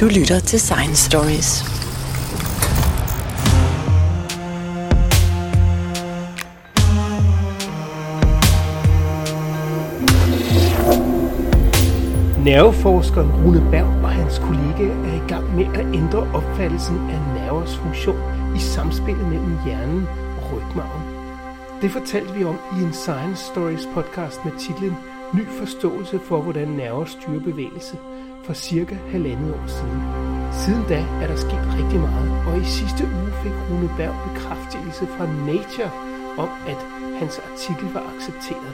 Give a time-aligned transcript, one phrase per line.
[0.00, 1.64] Du lytter til Science Stories.
[12.44, 17.76] Nerveforskeren Rune Berg og hans kollega er i gang med at ændre opfattelsen af nervers
[17.76, 18.18] funktion
[18.56, 21.02] i samspillet mellem hjernen og rygmarven.
[21.82, 24.96] Det fortalte vi om i en Science Stories podcast med titlen
[25.34, 27.96] Ny forståelse for, hvordan nerver styrer bevægelse
[28.48, 30.00] for cirka halvandet år siden.
[30.62, 35.04] Siden da er der sket rigtig meget, og i sidste uge fik Rune Berg bekræftelse
[35.14, 35.92] fra Nature
[36.44, 36.80] om, at
[37.20, 38.72] hans artikel var accepteret.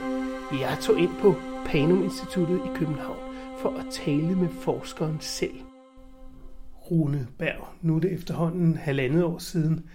[0.63, 1.35] Jeg tog ind på
[1.65, 3.23] Panum Instituttet i København
[3.61, 5.57] for at tale med forskeren selv.
[6.91, 9.85] Rune Berg, nu er det efterhånden halvandet år siden,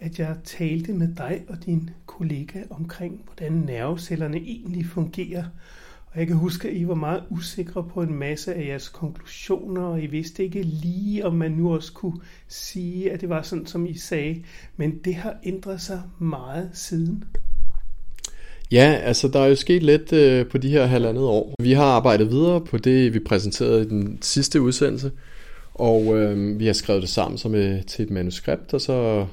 [0.00, 5.44] at jeg talte med dig og din kollega omkring, hvordan nervecellerne egentlig fungerer.
[6.14, 9.82] Og jeg kan huske, at I var meget usikre på en masse af jeres konklusioner,
[9.82, 13.66] og I vidste ikke lige, om man nu også kunne sige, at det var sådan,
[13.66, 14.42] som I sagde.
[14.76, 17.24] Men det har ændret sig meget siden.
[18.72, 21.54] Ja, altså der er jo sket lidt øh, på de her halvandet år.
[21.62, 25.12] Vi har arbejdet videre på det, vi præsenterede i den sidste udsendelse,
[25.74, 29.26] og øh, vi har skrevet det sammen som et, til et manuskript, og så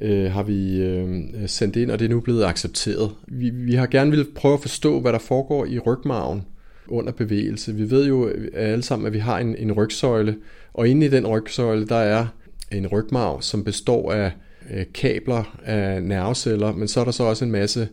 [0.00, 3.10] øh, har vi øh, sendt ind, og det er nu blevet accepteret.
[3.26, 6.42] Vi, vi har gerne vil prøve at forstå, hvad der foregår i rygmarven
[6.88, 7.74] under bevægelse.
[7.74, 10.36] Vi ved jo alle sammen, at vi har en, en rygsøjle,
[10.74, 12.26] og inde i den rygsøjle, der er
[12.72, 14.32] en rygmarv, som består af
[14.74, 17.88] øh, kabler af nerveceller, men så er der så også en masse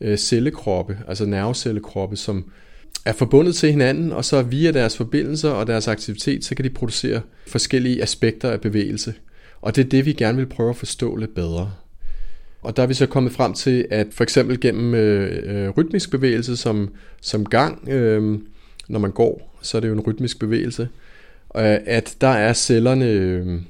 [0.00, 2.50] øh, cellekroppe, altså nervecellekroppe, som
[3.04, 6.70] er forbundet til hinanden, og så via deres forbindelser og deres aktivitet, så kan de
[6.70, 9.14] producere forskellige aspekter af bevægelse.
[9.62, 11.72] Og det er det, vi gerne vil prøve at forstå lidt bedre.
[12.62, 16.10] Og der er vi så kommet frem til, at for eksempel gennem øh, øh, rytmisk
[16.10, 18.38] bevægelse som, som gang, øh,
[18.88, 20.82] når man går, så er det jo en rytmisk bevægelse,
[21.56, 23.60] øh, at der er cellerne, øh,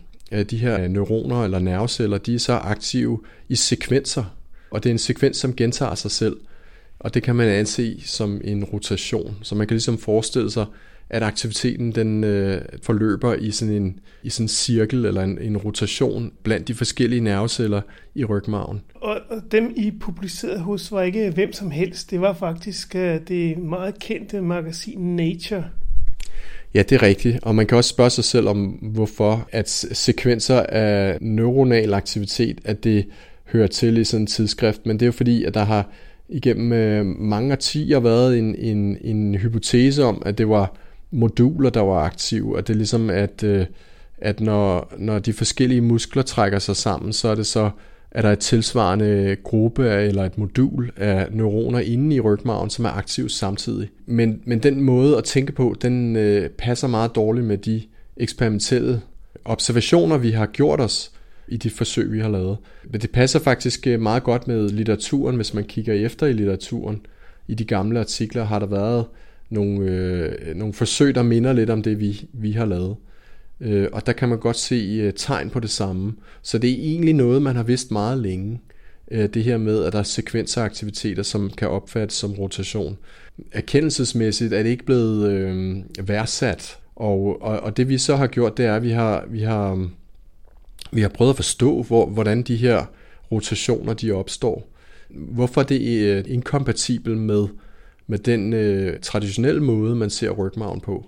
[0.50, 4.24] de her neuroner eller nerveceller, de er så aktive i sekvenser,
[4.70, 6.36] og det er en sekvens, som gentager sig selv.
[6.98, 9.36] Og det kan man anse som en rotation.
[9.42, 10.66] Så man kan ligesom forestille sig,
[11.10, 15.56] at aktiviteten den øh, forløber i sådan en i sådan en cirkel eller en, en
[15.56, 17.80] rotation blandt de forskellige nerveceller
[18.14, 18.80] i rygmarven.
[18.94, 22.10] Og, og dem I publicerede hos var ikke hvem som helst.
[22.10, 25.64] Det var faktisk øh, det meget kendte magasin Nature.
[26.74, 27.38] Ja, det er rigtigt.
[27.42, 32.84] Og man kan også spørge sig selv om, hvorfor at sekvenser af neuronal aktivitet, at
[32.84, 33.06] det
[33.44, 34.86] hører til i sådan en tidsskrift.
[34.86, 35.90] Men det er jo fordi, at der har
[36.28, 40.76] igennem øh, mange årtier været en, en, en hypotese om, at det var
[41.10, 43.66] moduler, der var aktive, og det er ligesom, at, øh,
[44.18, 47.70] at når, når de forskellige muskler trækker sig sammen, så er det så,
[48.10, 52.84] at der er et tilsvarende gruppe eller et modul af neuroner inde i rygmarven, som
[52.84, 53.88] er aktiv samtidig.
[54.06, 57.82] Men, men den måde at tænke på, den øh, passer meget dårligt med de
[58.16, 59.00] eksperimentelle
[59.44, 61.12] observationer, vi har gjort os
[61.48, 62.56] i de forsøg, vi har lavet.
[62.90, 67.00] Men det passer faktisk øh, meget godt med litteraturen, hvis man kigger efter i litteraturen.
[67.48, 69.04] I de gamle artikler har der været
[69.50, 72.96] nogle, øh, nogle forsøg, der minder lidt om det, vi, vi har lavet.
[73.60, 76.14] Øh, og der kan man godt se øh, tegn på det samme.
[76.42, 78.60] Så det er egentlig noget, man har vidst meget længe.
[79.10, 82.96] Øh, det her med, at der er sekvenser aktiviteter, som kan opfattes som rotation.
[83.52, 86.78] Erkendelsesmæssigt er det ikke blevet øh, værdsat.
[86.96, 89.88] Og, og, og det vi så har gjort, det er, at vi har, vi har,
[90.92, 92.84] vi har prøvet at forstå, hvor, hvordan de her
[93.32, 94.68] rotationer de opstår.
[95.10, 97.46] Hvorfor det er inkompatibelt med
[98.10, 101.06] med den øh, traditionelle måde, man ser rygmarven på.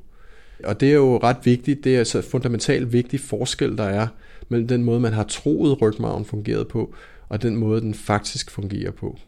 [0.65, 4.07] Og det er jo ret vigtigt, det er altså fundamentalt vigtig forskel, der er
[4.49, 6.95] mellem den måde, man har troet rygmarven fungerede på,
[7.29, 9.19] og den måde, den faktisk fungerer på.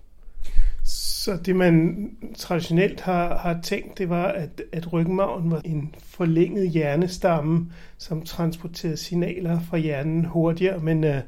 [0.84, 6.70] Så det man traditionelt har, har tænkt, det var, at, at rygmarven var en forlænget
[6.70, 7.66] hjernestamme,
[7.98, 11.20] som transporterede signaler fra hjernen hurtigere, men, øh,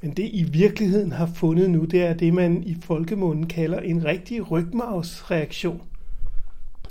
[0.00, 4.04] men det i virkeligheden har fundet nu, det er det, man i folkemunden kalder en
[4.04, 5.82] rigtig rygmarvsreaktion.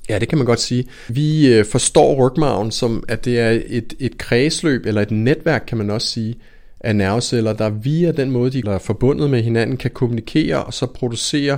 [0.10, 0.86] Ja, det kan man godt sige.
[1.08, 5.78] Vi øh, forstår rygmarven som, at det er et, et kredsløb, eller et netværk, kan
[5.78, 6.36] man også sige,
[6.80, 10.86] af nerveceller, der via den måde, de er forbundet med hinanden, kan kommunikere og så
[10.86, 11.58] producere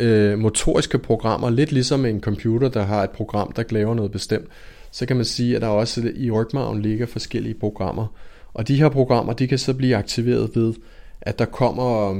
[0.00, 4.48] øh, motoriske programmer, lidt ligesom en computer, der har et program, der laver noget bestemt.
[4.90, 8.06] Så kan man sige, at der også i rygmarven ligger forskellige programmer.
[8.54, 10.74] Og de her programmer, de kan så blive aktiveret ved,
[11.20, 12.14] at der kommer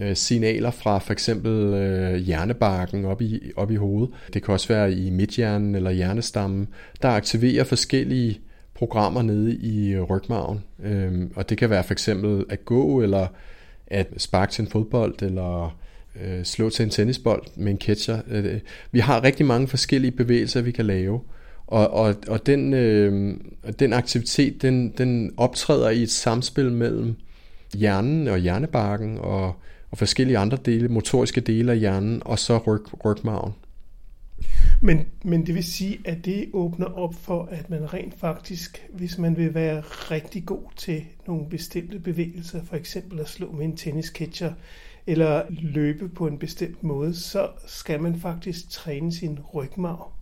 [0.00, 4.14] øh, signaler fra for eksempel øh, hjernebarken op i, op i hovedet.
[4.34, 6.68] Det kan også være i midthjernen eller hjernestammen,
[7.02, 8.40] der aktiverer forskellige
[8.74, 10.64] programmer nede i øh, rygmarven.
[10.84, 13.26] Øhm, og det kan være for eksempel at gå, eller
[13.86, 15.76] at sparke til en fodbold, eller
[16.22, 18.18] øh, slå til en tennisbold med en catcher.
[18.30, 18.60] Øh,
[18.92, 21.20] vi har rigtig mange forskellige bevægelser, vi kan lave.
[21.66, 23.34] Og, og, og den, øh,
[23.78, 27.14] den aktivitet, den, den optræder i et samspil mellem
[27.74, 29.54] hjernen og hjernebarken og,
[29.92, 33.52] og forskellige andre dele, motoriske dele af hjernen, og så ryg, rygmarven.
[34.80, 39.18] Men, men det vil sige, at det åbner op for, at man rent faktisk, hvis
[39.18, 43.76] man vil være rigtig god til nogle bestemte bevægelser, for eksempel at slå med en
[43.76, 44.52] tennisketcher,
[45.06, 50.12] eller løbe på en bestemt måde, så skal man faktisk træne sin rygmarv.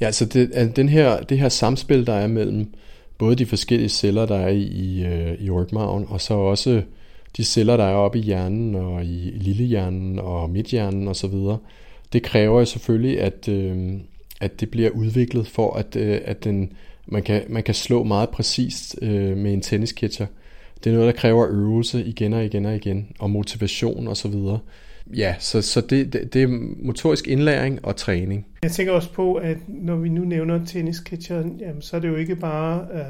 [0.00, 2.74] Ja, altså det, den her, det her samspil, der er mellem
[3.18, 6.82] både de forskellige celler, der er i, i, øh, i rygmarven, og så også
[7.36, 11.34] de celler, der er oppe i hjernen og i lillehjernen og midthjernen osv.,
[12.12, 13.92] det kræver jo selvfølgelig, at, øh,
[14.40, 16.72] at det bliver udviklet for, at, øh, at den,
[17.06, 20.26] man, kan, man kan slå meget præcist øh, med en tennisketcher.
[20.84, 24.34] Det er noget, der kræver øvelse igen og igen og igen, og motivation osv.
[25.16, 26.48] Ja, så, så det, det, det er
[26.82, 28.46] motorisk indlæring og træning.
[28.62, 32.16] Jeg tænker også på, at når vi nu nævner tennisketcheren, jamen, så er det jo
[32.16, 33.00] ikke bare øh,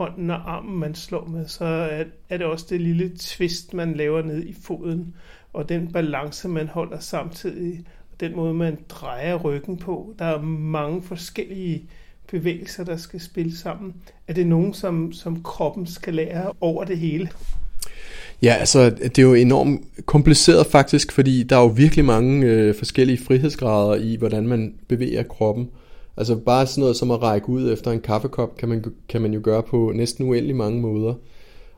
[0.00, 3.94] hånden og armen, man slår med, så er, er det også det lille twist, man
[3.94, 5.14] laver ned i foden,
[5.52, 10.14] og den balance, man holder samtidig, og den måde, man drejer ryggen på.
[10.18, 11.84] Der er mange forskellige
[12.30, 13.94] bevægelser, der skal spille sammen.
[14.28, 17.28] Er det nogen, som, som kroppen skal lære over det hele?
[18.42, 22.74] Ja, altså det er jo enormt kompliceret faktisk, fordi der er jo virkelig mange øh,
[22.74, 25.70] forskellige frihedsgrader i, hvordan man bevæger kroppen.
[26.16, 29.34] Altså bare sådan noget som at række ud efter en kaffekop, kan man, kan man
[29.34, 31.14] jo gøre på næsten uendelig mange måder.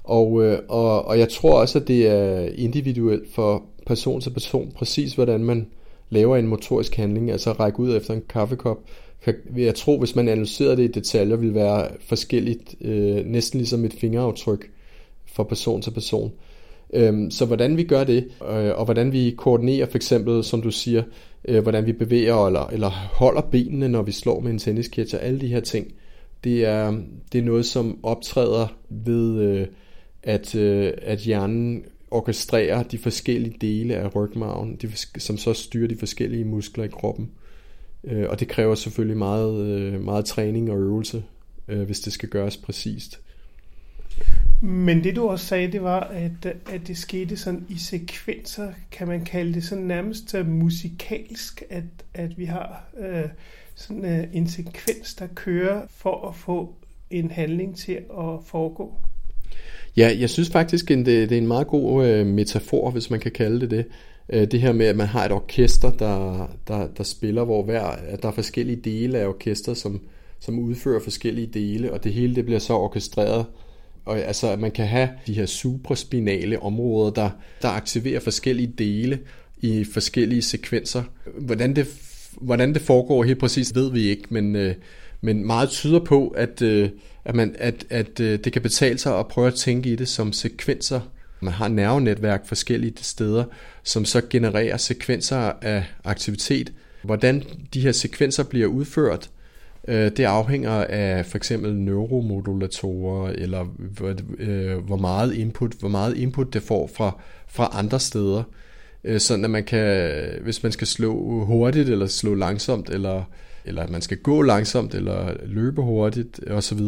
[0.05, 4.73] Og, øh, og, og jeg tror også, at det er individuelt for person til person,
[4.75, 5.67] præcis hvordan man
[6.11, 8.79] laver en motorisk handling, altså at række ud efter en kaffekop,
[9.25, 13.85] kan, jeg tror, hvis man analyserer det i detaljer, vil være forskelligt, øh, næsten ligesom
[13.85, 14.70] et fingeraftryk
[15.26, 16.32] fra person til person.
[16.93, 20.71] Øhm, så hvordan vi gør det, øh, og hvordan vi koordinerer for eksempel, som du
[20.71, 21.03] siger,
[21.49, 25.41] øh, hvordan vi bevæger eller, eller holder benene, når vi slår med en tennisketcher, alle
[25.41, 25.93] de her ting,
[26.44, 27.03] det er,
[27.33, 29.67] det er noget, som optræder ved, øh,
[30.23, 35.97] at, øh, at hjernen orkestrerer de forskellige dele af rygmarven, de, som så styrer de
[35.97, 37.31] forskellige muskler i kroppen.
[38.05, 41.25] Øh, og det kræver selvfølgelig meget, øh, meget træning og øvelse,
[41.69, 43.21] øh, hvis det skal gøres præcist.
[44.64, 49.09] Men det du også sagde, det var, at, at det skete sådan i sekvenser, kan
[49.09, 53.25] man kalde det sådan nærmest øh, musikalsk, at, at vi har øh,
[53.75, 56.75] sådan øh, en sekvens, der kører for at få
[57.11, 58.94] en handling til at foregå.
[59.97, 63.20] Ja, jeg synes faktisk, at det, det er en meget god øh, metafor, hvis man
[63.20, 63.87] kan kalde det det.
[64.29, 67.82] Øh, det her med, at man har et orkester, der, der, der spiller, hvor hver,
[67.82, 70.00] at der er forskellige dele af orkester, som,
[70.41, 73.47] som udfører forskellige dele, og det hele det bliver så orkestreret
[74.04, 77.31] og altså, at man kan have de her supraspinale områder, der,
[77.62, 79.19] der aktiverer forskellige dele
[79.60, 81.02] i forskellige sekvenser.
[81.38, 81.87] Hvordan det,
[82.40, 84.75] hvordan det foregår helt præcis, ved vi ikke, men, øh,
[85.20, 86.90] men meget tyder på, at, øh,
[87.25, 90.08] at, man, at, at øh, det kan betale sig at prøve at tænke i det
[90.08, 91.00] som sekvenser.
[91.40, 93.44] Man har nervenetværk forskellige steder,
[93.82, 96.72] som så genererer sekvenser af aktivitet.
[97.02, 97.43] Hvordan
[97.75, 99.31] de her sekvenser bliver udført,
[99.88, 103.67] Øh, det afhænger af for eksempel neuromodulatorer, eller
[104.38, 108.43] øh, hvor meget input, hvor meget input det får fra, fra andre steder.
[109.05, 110.12] Øh, sådan at man kan,
[110.43, 113.25] hvis man skal slå hurtigt, eller slå langsomt, eller,
[113.64, 116.80] eller man skal gå langsomt, eller løbe hurtigt, osv.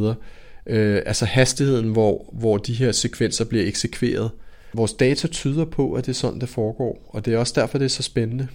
[0.67, 4.31] Øh, altså hastigheden, hvor, hvor de her sekvenser bliver eksekveret.
[4.75, 7.79] Vores data tyder på, at det er sådan, det foregår, og det er også derfor,
[7.79, 8.49] det er så spændende.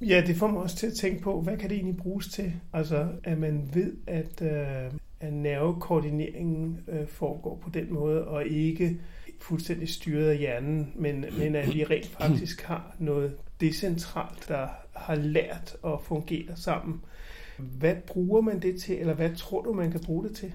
[0.00, 2.52] Ja, det får mig også til at tænke på, hvad kan det egentlig bruges til?
[2.72, 9.00] Altså, at man ved, at, øh, at nervekoordineringen øh, foregår på den måde, og ikke
[9.40, 15.14] fuldstændig styret af hjernen, men, men at vi rent faktisk har noget decentralt, der har
[15.14, 17.00] lært at fungere sammen.
[17.58, 20.52] Hvad bruger man det til, eller hvad tror du, man kan bruge det til?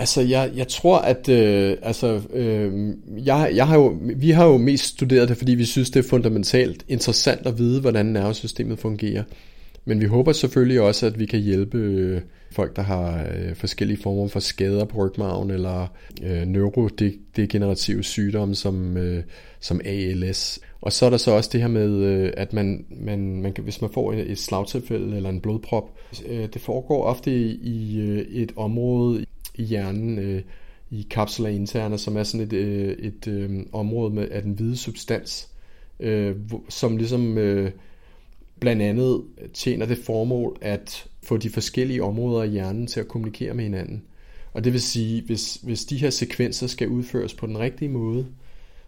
[0.00, 2.94] Altså, jeg, jeg tror, at øh, altså, øh,
[3.26, 6.08] jeg, jeg har jo, vi har jo mest studeret det, fordi vi synes, det er
[6.08, 9.22] fundamentalt interessant at vide, hvordan nervesystemet fungerer.
[9.84, 14.02] Men vi håber selvfølgelig også, at vi kan hjælpe øh, folk, der har øh, forskellige
[14.02, 15.86] former for skader på rygmarven, eller
[16.22, 19.22] øh, neurodegenerative sygdomme som, øh,
[19.60, 20.60] som ALS.
[20.80, 23.64] Og så er der så også det her med, øh, at man, man, man kan,
[23.64, 25.98] hvis man får et slagtilfælde eller en blodprop,
[26.28, 29.24] øh, det foregår ofte i, i øh, et område
[29.56, 30.42] i hjernen øh,
[30.90, 34.76] i kapsler interne, som er sådan et, øh, et øh, område med, af den hvide
[34.76, 35.48] substans,
[36.00, 36.36] øh,
[36.68, 37.70] som ligesom øh,
[38.60, 39.22] blandt andet
[39.54, 44.02] tjener det formål at få de forskellige områder af hjernen til at kommunikere med hinanden.
[44.52, 48.26] Og det vil sige, hvis, hvis de her sekvenser skal udføres på den rigtige måde,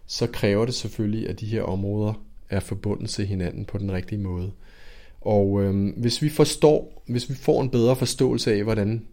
[0.07, 2.13] så kræver det selvfølgelig, at de her områder
[2.49, 4.51] er forbundet til hinanden på den rigtige måde.
[5.21, 9.05] Og øh, hvis vi forstår, hvis vi får en bedre forståelse af, hvordan,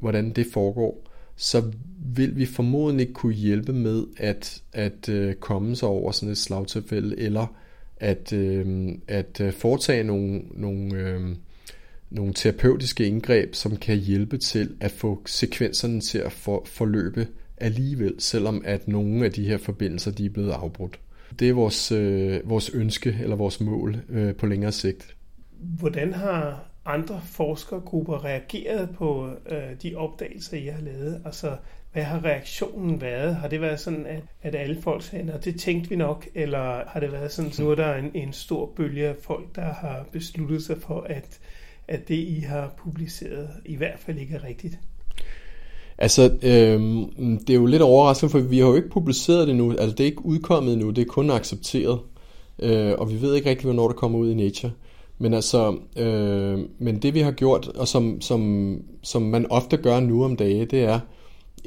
[0.00, 1.72] hvordan det foregår, så
[2.14, 7.18] vil vi formodentlig kunne hjælpe med at, at øh, komme sig over sådan et slagtilfælde,
[7.18, 7.56] eller
[7.96, 11.20] at, øh, at øh, foretage nogle, nogle, øh,
[12.10, 17.26] nogle terapeutiske indgreb, som kan hjælpe til at få sekvenserne til at for, forløbe
[17.56, 21.00] alligevel, selvom at nogle af de her forbindelser de er blevet afbrudt.
[21.38, 25.16] Det er vores, øh, vores ønske eller vores mål øh, på længere sigt.
[25.60, 31.22] Hvordan har andre forskergrupper reageret på øh, de opdagelser, I har lavet?
[31.24, 31.56] Altså,
[31.92, 33.36] hvad har reaktionen været?
[33.36, 36.82] Har det været sådan, at, at alle folk sagde, at det tænkte vi nok, eller
[36.86, 39.72] har det været sådan, at nu er der en, en stor bølge af folk, der
[39.72, 41.38] har besluttet sig for, at,
[41.88, 44.78] at det, I har publiceret, i hvert fald ikke er rigtigt?
[45.98, 46.80] Altså, øh,
[47.38, 49.70] det er jo lidt overraskende, for vi har jo ikke publiceret det nu.
[49.70, 52.00] Altså, det er ikke udkommet nu, det er kun accepteret.
[52.58, 54.72] Øh, og vi ved ikke rigtig, hvornår det kommer ud i Nature.
[55.22, 60.00] Men altså, øh, men det vi har gjort, og som, som, som man ofte gør
[60.00, 61.00] nu om dage, det er,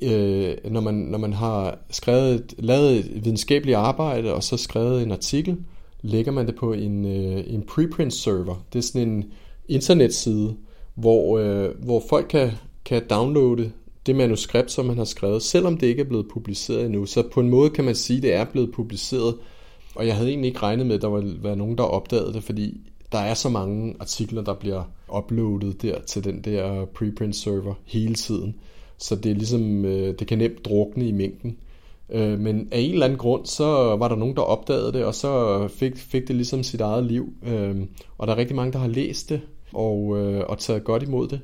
[0.02, 5.12] øh, når, man, når man har skrevet, lavet et videnskabeligt arbejde, og så skrevet en
[5.12, 5.58] artikel,
[6.02, 8.66] lægger man det på en, øh, en preprint server.
[8.74, 9.26] Det er sådan en
[9.68, 10.56] internetside,
[10.96, 12.52] hvor, øh, hvor folk kan,
[12.86, 13.72] kan downloade
[14.06, 17.06] det manuskript, som man har skrevet, selvom det ikke er blevet publiceret endnu.
[17.06, 19.36] Så på en måde kan man sige, at det er blevet publiceret.
[19.96, 22.44] Og jeg havde egentlig ikke regnet med, at der ville være nogen, der opdagede det,
[22.44, 22.78] fordi
[23.14, 24.84] der er så mange artikler, der bliver
[25.18, 28.56] uploadet der til den der preprint server hele tiden.
[28.98, 31.58] Så det er ligesom, øh, det kan nemt drukne i mængden.
[32.10, 33.66] Øh, men af en eller anden grund, så
[33.96, 37.34] var der nogen, der opdagede det, og så fik, fik det ligesom sit eget liv.
[37.48, 37.76] Øh,
[38.18, 39.42] og der er rigtig mange, der har læst det
[39.74, 41.42] og, øh, og taget godt imod det.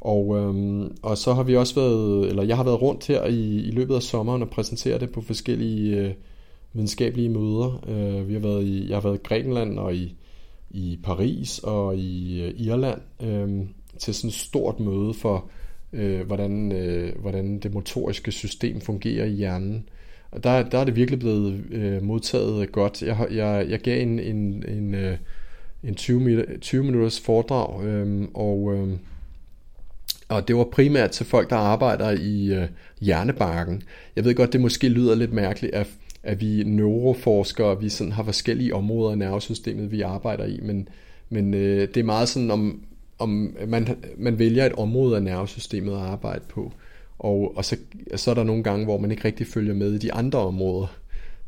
[0.00, 3.56] Og, øhm, og så har vi også været, eller jeg har været rundt her i,
[3.60, 6.10] i løbet af sommeren og præsenteret det på forskellige øh,
[6.72, 7.84] videnskabelige møder.
[7.88, 10.14] Øh, vi har været i, jeg har været i Grækenland og i,
[10.72, 13.66] i Paris og i øh, Irland øh,
[13.98, 15.50] til sådan et stort møde for,
[15.92, 19.88] øh, hvordan, øh, hvordan det motoriske system fungerer i hjernen.
[20.30, 23.02] Og der, der er det virkelig blevet øh, modtaget godt.
[23.02, 25.16] Jeg, jeg, jeg gav en, en, en, øh,
[25.84, 28.88] en 20, 20 minutters foredrag, øh, og øh,
[30.28, 32.68] og det var primært til folk, der arbejder i øh,
[33.00, 33.82] hjernebarken.
[34.16, 35.86] Jeg ved godt, det måske lyder lidt mærkeligt, at,
[36.22, 40.88] at vi neuroforskere, vi sådan har forskellige områder af nervesystemet, vi arbejder i, men,
[41.30, 42.82] men øh, det er meget sådan, om,
[43.18, 46.72] om man, man vælger et område af nervesystemet at arbejde på.
[47.18, 47.76] Og, og så,
[48.16, 50.86] så er der nogle gange, hvor man ikke rigtig følger med i de andre områder.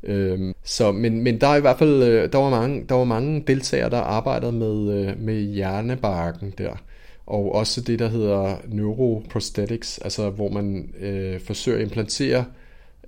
[0.02, 3.04] Øhm, så, men, men der er i hvert fald øh, der var mange, der var
[3.04, 6.82] mange deltagere, der arbejdede med, øh, med hjernebarken der
[7.26, 12.44] og også det, der hedder neuroprosthetics, altså hvor man øh, forsøger at implantere øh,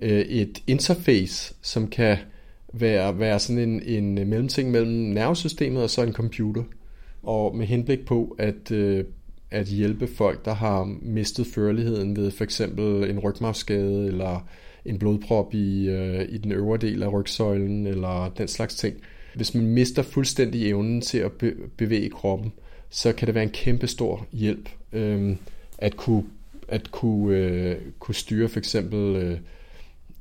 [0.01, 2.17] Øh, et interface, som kan
[2.73, 6.63] være, være sådan en, en mellemting mellem nervesystemet og så en computer.
[7.23, 9.03] Og med henblik på at, øh,
[9.51, 14.47] at hjælpe folk, der har mistet førligheden ved for eksempel en rygmavsskade eller
[14.85, 18.95] en blodprop i, øh, i den øvre del af rygsøjlen eller den slags ting.
[19.35, 21.31] Hvis man mister fuldstændig evnen til at
[21.77, 22.51] bevæge kroppen,
[22.89, 25.35] så kan det være en kæmpe stor hjælp øh,
[25.77, 26.23] at kunne,
[26.67, 29.37] at kunne, øh, kunne styre for eksempel øh,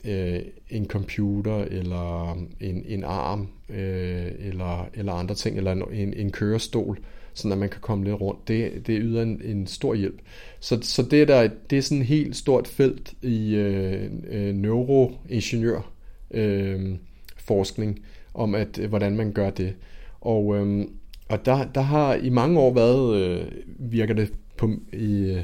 [0.06, 6.32] øh, en computer eller en, en arm øh, eller, eller andre ting, eller en, en
[6.32, 6.98] kørestol,
[7.34, 8.48] så at man kan komme lidt rundt.
[8.48, 10.20] Det, det yder en, en stor hjælp.
[10.60, 14.54] Så, så det, er der, det er sådan et helt stort felt i øh, øh,
[14.54, 15.92] neuroingeniør
[16.30, 16.94] øh,
[17.36, 17.98] forskning
[18.34, 19.74] om, at øh, hvordan man gør det.
[20.20, 20.86] Og, øh,
[21.28, 25.42] og der, der har i mange år været, øh, virker det på, i, øh,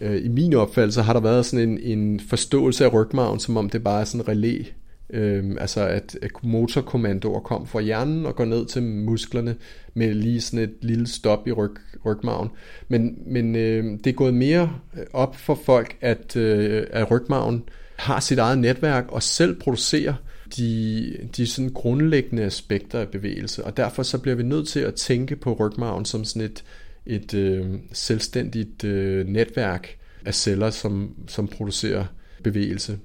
[0.00, 3.70] øh, i min opfattelse, har der været sådan en, en forståelse af rygmarven, som om
[3.70, 4.62] det bare er sådan en relæ.
[5.10, 9.56] Øh, altså at, at motorkommandoer kom fra hjernen og går ned til musklerne
[9.94, 11.70] med lige sådan et lille stop i ryg,
[12.06, 12.48] rygmarven.
[12.88, 14.72] Men, men øh, det er gået mere
[15.12, 17.62] op for folk, at, øh, at rygmarven
[17.96, 20.14] har sit eget netværk og selv producerer
[20.56, 24.94] de, de sådan grundlæggende aspekter af bevægelse, og derfor så bliver vi nødt til at
[24.94, 26.64] tænke på rygmarven som sådan et,
[27.06, 29.96] et øh, selvstændigt øh, netværk
[30.26, 32.04] af celler, som, som producerer
[32.42, 32.98] bevægelse.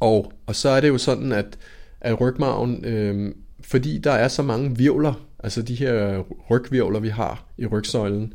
[0.00, 1.58] Og, og så er det jo sådan, at,
[2.00, 7.46] at rygmarven, øh, fordi der er så mange virvler, altså de her rygvirvler, vi har
[7.58, 8.32] i rygsøjlen,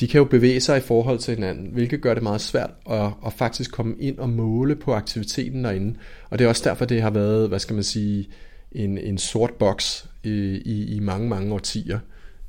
[0.00, 3.10] de kan jo bevæge sig i forhold til hinanden, hvilket gør det meget svært at,
[3.26, 5.94] at faktisk komme ind og måle på aktiviteten derinde.
[6.30, 8.28] Og det er også derfor, det har været, hvad skal man sige,
[8.72, 10.30] en, en sort boks i,
[10.64, 11.98] i, i mange, mange årtier.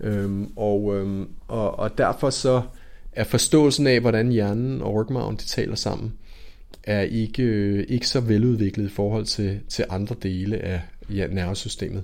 [0.03, 2.61] Øhm, og, øhm, og, og derfor så
[3.11, 6.13] er forståelsen af, hvordan hjernen og rygmarven de taler sammen,
[6.83, 12.03] er ikke, øh, ikke så veludviklet i forhold til, til andre dele af ja, nervesystemet.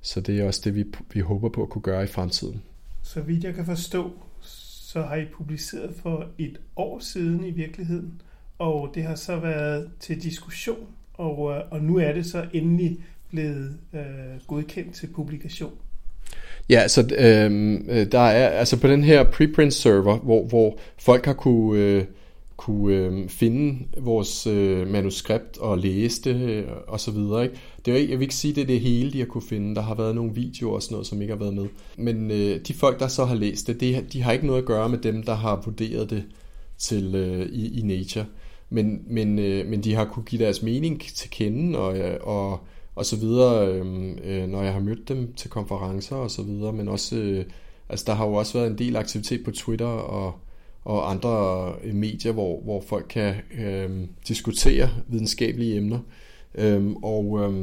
[0.00, 2.62] Så det er også det, vi, vi håber på at kunne gøre i fremtiden.
[3.02, 8.22] så vidt jeg kan forstå, så har I publiceret for et år siden i virkeligheden,
[8.58, 13.04] og det har så været til diskussion, og, øh, og nu er det så endelig
[13.30, 15.72] blevet øh, godkendt til publikation.
[16.68, 21.26] Ja, så øhm, øh, der er altså på den her preprint server, hvor, hvor folk
[21.26, 22.04] har kunne øh,
[22.58, 27.42] kunne øh, finde vores øh, manuskript og læse det øh, og så videre.
[27.42, 27.56] Ikke?
[27.84, 29.74] Det er, jeg vil ikke sige, det er det hele, de har kunne finde.
[29.74, 31.66] Der har været nogle videoer og sådan noget, som ikke har været med.
[31.96, 34.66] Men øh, de folk, der så har læst det, det, de har ikke noget at
[34.66, 36.24] gøre med dem, der har vurderet det
[36.78, 38.26] til øh, i, i Nature.
[38.70, 42.60] Men, men, øh, men de har kunne give deres mening til kende og, øh, og,
[42.98, 46.72] og så videre, øhm, øh, når jeg har mødt dem til konferencer og så videre.
[46.72, 47.44] Men også, øh,
[47.88, 50.34] altså der har jo også været en del aktivitet på Twitter og
[50.88, 53.90] og andre øh, medier, hvor, hvor folk kan øh,
[54.28, 55.98] diskutere videnskabelige emner.
[56.54, 57.62] Øh, og øh,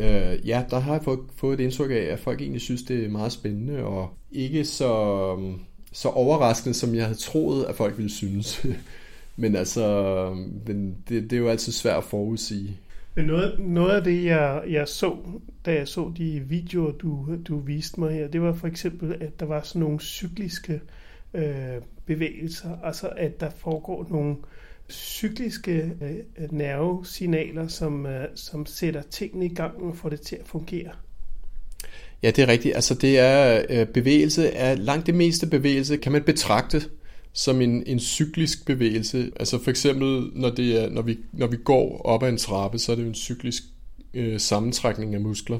[0.00, 3.04] øh, ja, der har jeg fået, fået et indtryk af, at folk egentlig synes, det
[3.04, 4.94] er meget spændende, og ikke så,
[5.38, 5.60] øhm,
[5.92, 8.66] så overraskende, som jeg havde troet, at folk ville synes.
[9.36, 12.76] men altså, øhm, men det, det er jo altid svært at forudsige.
[13.14, 15.16] Men noget, noget af det, jeg, jeg så,
[15.66, 19.40] da jeg så de videoer, du, du viste mig her, det var for eksempel, at
[19.40, 20.80] der var sådan nogle cykliske
[21.34, 21.44] øh,
[22.06, 24.36] bevægelser, altså at der foregår nogle
[24.90, 30.46] cykliske øh, nervesignaler, som, øh, som sætter tingene i gang og får det til at
[30.46, 30.90] fungere.
[32.22, 32.74] Ja, det er rigtigt.
[32.74, 36.82] Altså det er øh, bevægelse er langt det meste bevægelse kan man betragte
[37.32, 39.30] som en, en cyklisk bevægelse.
[39.40, 42.78] Altså for eksempel når det er når vi når vi går op ad en trappe,
[42.78, 43.62] så er det jo en cyklisk
[44.14, 45.58] øh, sammentrækning af muskler.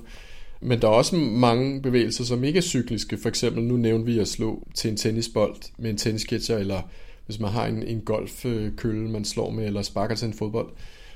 [0.60, 3.18] Men der er også mange bevægelser, som ikke er cykliske.
[3.18, 6.82] For eksempel, nu nævnte vi at slå til en tennisbold med en tennisketcher, eller
[7.26, 10.68] hvis man har en, en golfkølle, man slår med, eller sparker til en fodbold,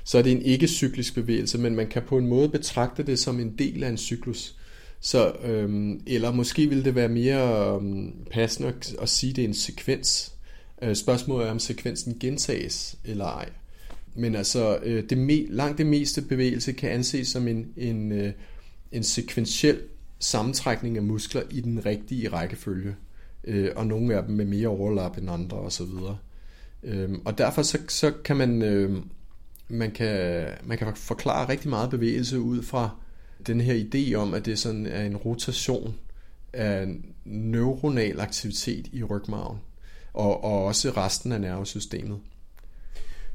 [0.03, 3.39] så er det en ikke-cyklisk bevægelse, men man kan på en måde betragte det som
[3.39, 4.55] en del af en cyklus.
[4.99, 9.43] Så, øhm, eller måske ville det være mere øhm, passende at, at sige, at det
[9.43, 10.36] er en sekvens.
[10.81, 13.49] Øh, spørgsmålet er, om sekvensen gentages eller ej.
[14.15, 18.33] Men altså, øh, det me, langt det meste bevægelse kan anses som en, en øh,
[18.91, 19.79] en sekventiel
[20.19, 22.95] sammentrækning af muskler i den rigtige rækkefølge,
[23.75, 25.91] og nogle af dem med mere overlap end andre osv.
[27.25, 28.49] Og derfor så, så kan man,
[29.67, 32.89] man, kan, man kan forklare rigtig meget bevægelse ud fra
[33.47, 35.95] den her idé om, at det sådan er en rotation
[36.53, 36.87] af
[37.25, 39.57] neuronal aktivitet i rygmarven,
[40.17, 42.19] og, og også resten af nervesystemet.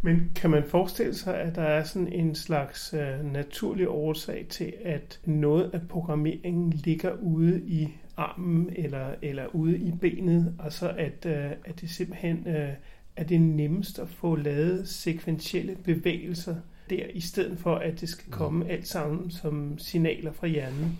[0.05, 4.73] Men kan man forestille sig, at der er sådan en slags øh, naturlig årsag til,
[4.85, 11.27] at noget af programmeringen ligger ude i armen eller, eller ude i benet, altså at,
[11.27, 12.68] øh, at det simpelthen øh,
[13.16, 16.57] er det nemmest at få lavet sekventielle bevægelser
[16.90, 20.99] der, i stedet for at det skal komme alt sammen som signaler fra hjernen?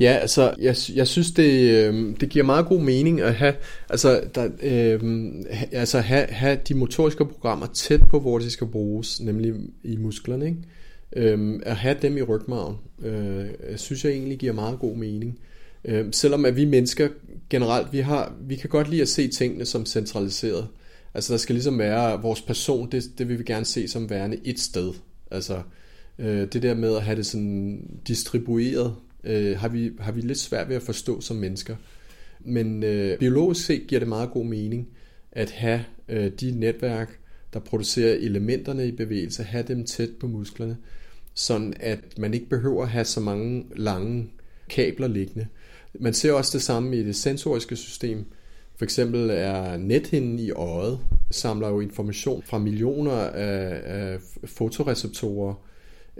[0.00, 3.54] Ja, altså, jeg, jeg synes, det, øh, det giver meget god mening at have,
[3.90, 5.00] altså, der, øh,
[5.72, 10.46] altså have, have de motoriske programmer tæt på, hvor de skal bruges, nemlig i musklerne.
[10.46, 10.58] Ikke?
[11.16, 13.46] Øh, at have dem i rygmagen, øh,
[13.76, 15.38] synes jeg egentlig giver meget god mening.
[15.84, 17.08] Øh, selvom at vi mennesker
[17.50, 20.68] generelt, vi, har, vi kan godt lide at se tingene som centraliseret.
[21.14, 24.38] Altså der skal ligesom være, vores person, det, det vil vi gerne se som værende
[24.44, 24.92] et sted.
[25.30, 25.62] Altså
[26.18, 28.94] øh, det der med at have det sådan distribueret
[29.24, 31.76] øh, har, vi, har vi lidt svært ved at forstå som mennesker.
[32.40, 34.88] Men øh, biologisk set giver det meget god mening
[35.32, 37.18] at have øh, de netværk,
[37.52, 40.76] der producerer elementerne i bevægelse, have dem tæt på musklerne,
[41.34, 44.30] sådan at man ikke behøver at have så mange lange
[44.68, 45.46] kabler liggende.
[46.00, 48.24] Man ser også det samme i det sensoriske system.
[48.76, 50.98] For eksempel er nethinden i øjet
[51.30, 55.69] samler jo information fra millioner af, af fotoreceptorer, Øh,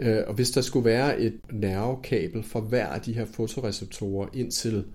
[0.01, 4.51] Øh, og hvis der skulle være et nervekabel for hver af de her fotoreceptorer ind
[4.51, 4.85] til,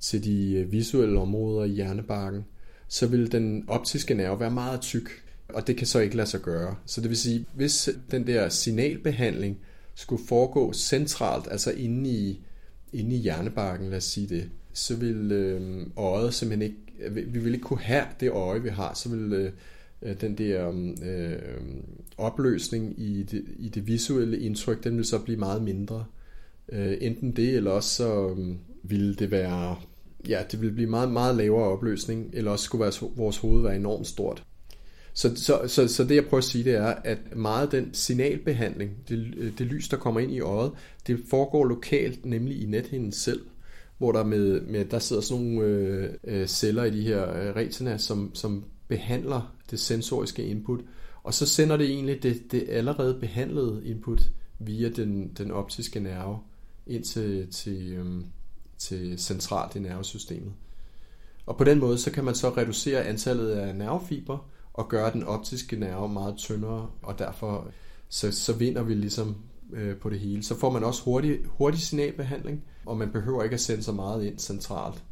[0.00, 2.44] til de øh, visuelle områder i hjernebarken,
[2.88, 5.10] så vil den optiske nerve være meget tyk,
[5.48, 6.76] og det kan så ikke lade sig gøre.
[6.86, 9.58] Så det vil sige, hvis den der signalbehandling
[9.94, 12.40] skulle foregå centralt, altså inde i,
[12.92, 17.54] inde i hjernebarken, lad os sige det, så vil øh, øjet simpelthen ikke, vi vil
[17.54, 19.52] ikke kunne have det øje, vi har, så vil øh,
[20.04, 20.68] øh, den der
[21.04, 21.38] øh,
[22.16, 26.04] opløsning i det, i det visuelle indtryk, den vil så blive meget mindre.
[26.68, 29.76] Øh, enten det, eller også så øh, ville det være,
[30.28, 33.76] ja, det vil blive meget, meget lavere opløsning, eller også skulle vores, vores hoved være
[33.76, 34.44] enormt stort.
[35.16, 37.94] Så, så, så, så det jeg prøver at sige, det er, at meget af den
[37.94, 40.72] signalbehandling, det, øh, det lys, der kommer ind i øjet,
[41.06, 43.40] det foregår lokalt, nemlig i nethinden selv,
[43.98, 47.56] hvor der med, med der sidder sådan nogle øh, øh, celler i de her øh,
[47.56, 50.80] retina, som, som behandler det sensoriske input,
[51.22, 56.38] og så sender det egentlig det, det allerede behandlede input via den, den optiske nerve
[56.86, 58.24] ind til, til, øhm,
[58.78, 60.52] til centralt i nervesystemet.
[61.46, 65.22] Og på den måde, så kan man så reducere antallet af nervefiber og gøre den
[65.22, 67.68] optiske nerve meget tyndere, og derfor
[68.08, 69.36] så, så vinder vi ligesom
[69.72, 70.42] øh, på det hele.
[70.42, 74.24] Så får man også hurtig, hurtig signalbehandling, og man behøver ikke at sende så meget
[74.24, 75.04] ind centralt.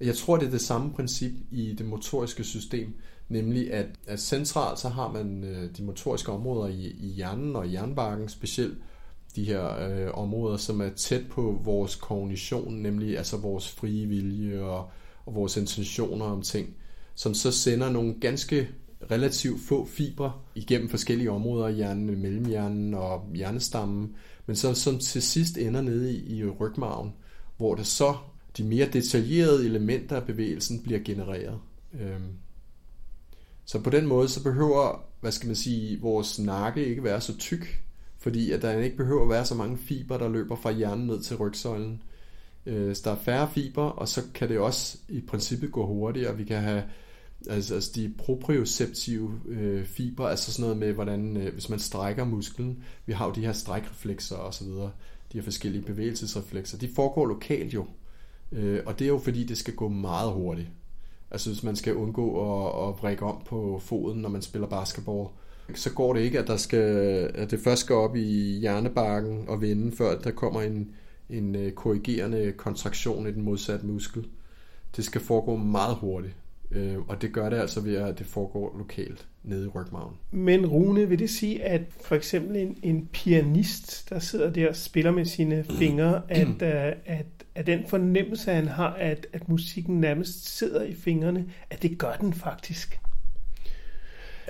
[0.00, 2.94] Jeg tror, det er det samme princip i det motoriske system,
[3.28, 7.66] nemlig at, at centralt så har man øh, de motoriske områder i, i hjernen og
[7.66, 8.78] i jernbarken, specielt
[9.36, 14.60] de her øh, områder, som er tæt på vores kognition, nemlig altså vores frie vilje
[14.60, 14.90] og,
[15.26, 16.74] og vores intentioner om ting,
[17.14, 18.68] som så sender nogle ganske
[19.10, 25.22] relativt få fibre igennem forskellige områder i hjernen, mellemhjernen og hjernestammen, men så som til
[25.22, 27.12] sidst ender nede i, i rygmarven,
[27.56, 28.14] hvor det så
[28.56, 31.58] de mere detaljerede elementer af bevægelsen bliver genereret.
[32.00, 32.32] Øhm.
[33.66, 37.38] Så på den måde, så behøver, hvad skal man sige, vores nakke ikke være så
[37.38, 37.82] tyk,
[38.18, 41.22] fordi at der ikke behøver at være så mange fiber, der løber fra hjernen ned
[41.22, 42.02] til rygsøjlen.
[42.66, 46.36] Øh, så der er færre fiber, og så kan det også i princippet gå hurtigere.
[46.36, 46.82] Vi kan have
[47.50, 52.24] altså, altså de proprioceptive øh, fiber, altså sådan noget med, hvordan, øh, hvis man strækker
[52.24, 54.90] musklen, vi har jo de her strækreflekser og så videre,
[55.32, 57.86] de her forskellige bevægelsesreflekser, de foregår lokalt jo,
[58.52, 60.68] øh, og det er jo fordi, det skal gå meget hurtigt.
[61.30, 65.28] Altså hvis man skal undgå at, at brække om på foden, når man spiller basketball,
[65.74, 66.78] så går det ikke, at, der skal,
[67.34, 70.90] at det først skal op i hjernebarken og vende, før der kommer en,
[71.30, 74.26] en øh, korrigerende kontraktion i den modsatte muskel.
[74.96, 76.36] Det skal foregå meget hurtigt.
[76.70, 80.14] Øh, og det gør det altså ved, at det foregår lokalt nede i rygmagen.
[80.30, 84.76] Men Rune, vil det sige, at for eksempel en, en pianist, der sidder der og
[84.76, 90.00] spiller med sine fingre, at, uh, at, at den fornemmelse, han har, at, at musikken
[90.00, 93.00] nærmest sidder i fingrene, at det gør den faktisk?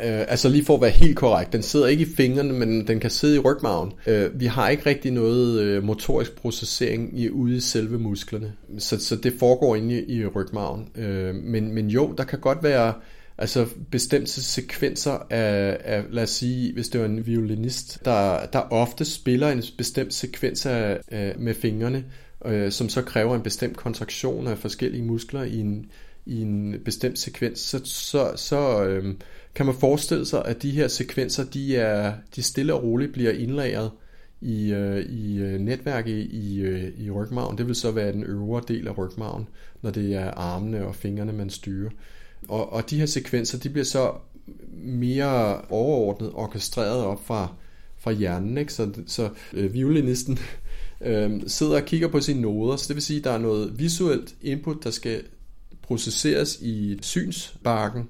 [0.02, 3.00] Øh, altså lige for at være helt korrekt, den sidder ikke i fingrene, men den
[3.00, 3.92] kan sidde i rygmagen.
[4.06, 8.98] Øh, vi har ikke rigtig noget øh, motorisk processering i, ude i selve musklerne, så,
[8.98, 10.88] så det foregår inde i, i rygmagen.
[10.94, 12.94] Øh, men, men jo, der kan godt være
[13.38, 18.58] altså bestemte sekvenser af, af, lad os sige, hvis det var en violinist, der, der
[18.58, 22.04] ofte spiller en bestemt sekvens af, af, med fingrene,
[22.44, 25.90] øh, som så kræver en bestemt kontraktion af forskellige muskler i en,
[26.26, 29.14] i en bestemt sekvens, så, så, så øh,
[29.54, 33.30] kan man forestille sig, at de her sekvenser, de er de stille og roligt bliver
[33.30, 33.90] indlagret
[34.40, 37.58] i, øh, i øh, netværket i, øh, i rygmagen.
[37.58, 39.48] Det vil så være den øvre del af rygmagen,
[39.82, 41.90] når det er armene og fingrene, man styrer.
[42.48, 44.12] Og, og de her sekvenser, de bliver så
[44.82, 47.54] mere overordnet orkestreret op fra,
[47.98, 48.58] fra hjernen.
[48.58, 48.72] Ikke?
[48.72, 50.38] Så, så øh, violinisten
[51.00, 53.78] øh, sidder og kigger på sine noder, så det vil sige, at der er noget
[53.78, 55.22] visuelt input, der skal
[55.82, 58.08] processeres i synsbarken,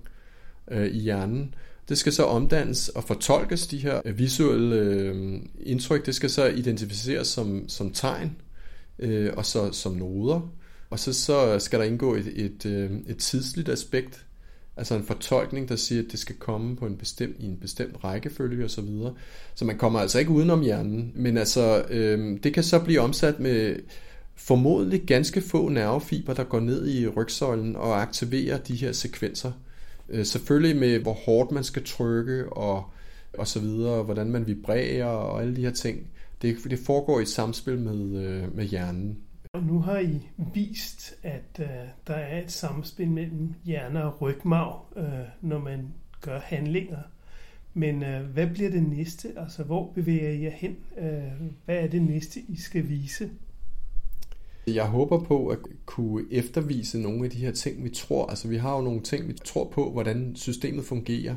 [0.70, 1.55] øh, i hjernen.
[1.88, 6.07] Det skal så omdannes og fortolkes, de her visuelle øh, indtryk.
[6.07, 8.37] Det skal så identificeres som, som tegn
[8.99, 10.53] øh, og så som noder.
[10.90, 14.25] Og så, så skal der indgå et, et, øh, et tidsligt aspekt,
[14.76, 18.04] altså en fortolkning, der siger, at det skal komme på en bestemt, i en bestemt
[18.04, 18.68] rækkefølge osv.
[18.68, 19.14] Så, videre.
[19.54, 23.40] så man kommer altså ikke udenom hjernen, men altså, øh, det kan så blive omsat
[23.40, 23.76] med
[24.34, 29.52] formodentlig ganske få nervefiber, der går ned i rygsøjlen og aktiverer de her sekvenser.
[30.08, 32.84] Øh, selvfølgelig med, hvor hårdt man skal trykke og,
[33.38, 36.06] og så videre, hvordan man vibrerer og alle de her ting.
[36.42, 39.18] Det, det foregår i et samspil med, øh, med hjernen.
[39.56, 40.20] Og nu har I
[40.54, 41.66] vist, at øh,
[42.06, 45.04] der er et samspil mellem hjerne og rygmarv, øh,
[45.42, 45.88] når man
[46.20, 46.98] gør handlinger.
[47.74, 49.28] Men øh, hvad bliver det næste?
[49.36, 50.76] Altså, hvor bevæger I jer hen?
[50.98, 53.30] Øh, hvad er det næste, I skal vise?
[54.66, 58.26] Jeg håber på at kunne eftervise nogle af de her ting, vi tror.
[58.26, 61.36] Altså vi har jo nogle ting, vi tror på, hvordan systemet fungerer.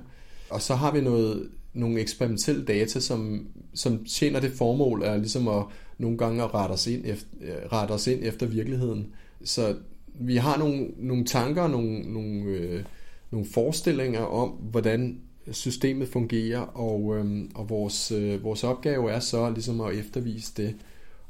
[0.50, 5.48] Og så har vi noget, nogle eksperimentelle data, som, som tjener det formål af ligesom
[5.48, 5.64] at
[6.00, 9.08] nogle gange at rette os ind efter, øh, rette os ind efter virkeligheden.
[9.44, 9.76] Så
[10.14, 12.84] vi har nogle, nogle tanker, nogle, nogle, øh,
[13.32, 15.20] nogle forestillinger om, hvordan
[15.52, 20.76] systemet fungerer, og, øh, og vores, øh, vores opgave er så ligesom at eftervise det.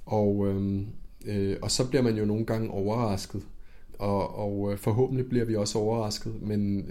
[0.06, 0.82] Og, øh,
[1.26, 3.42] Øh, og så bliver man jo nogle gange overrasket.
[4.00, 6.42] Og, og øh, forhåbentlig bliver vi også overrasket.
[6.42, 6.90] Men,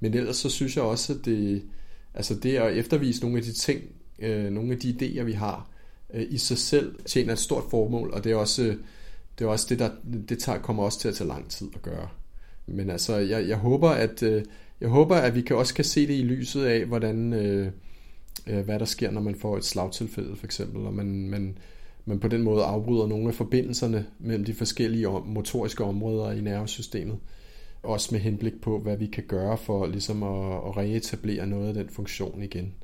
[0.00, 1.62] men ellers så synes jeg også, at det,
[2.14, 3.82] altså det at eftervise nogle af de ting,
[4.18, 5.70] øh, nogle af de idéer, vi har,
[6.16, 8.76] øh, i sig selv tjener et stort formål, og det er også
[9.38, 9.90] det, er også det der
[10.28, 12.08] det tager, kommer også til at tage lang tid at gøre.
[12.66, 14.44] Men altså, jeg, jeg håber, at øh,
[14.80, 17.70] jeg håber, at vi kan også kan se det i lyset af, hvordan øh,
[18.46, 21.58] øh, hvad der sker, når man får et slagtilfælde, for eksempel, og man, man,
[22.04, 27.18] man på den måde afbryder nogle af forbindelserne mellem de forskellige motoriske områder i nervesystemet.
[27.82, 31.74] Også med henblik på, hvad vi kan gøre for ligesom at, at reetablere noget af
[31.74, 32.74] den funktion igen.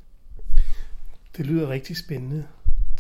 [1.37, 2.45] Det lyder rigtig spændende.